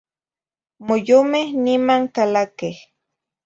[0.85, 2.77] Moyomeh niman calaqueh.